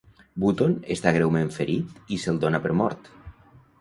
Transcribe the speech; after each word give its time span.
Button 0.43 0.71
està 0.95 1.13
greument 1.17 1.53
ferit 1.57 2.15
i 2.17 2.21
se'l 2.25 2.41
dona 2.47 2.63
per 2.65 2.77
mort. 2.81 3.13